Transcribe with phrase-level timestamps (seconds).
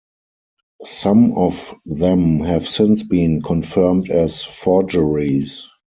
[0.83, 5.67] Some of them have since been confirmed as forgeries.